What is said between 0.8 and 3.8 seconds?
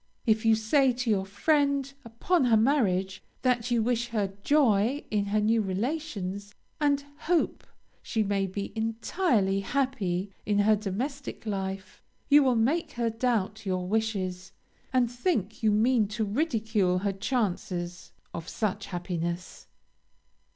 to your friend upon her marriage, that